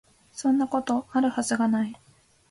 [0.33, 1.95] そんなこと、有る筈が無い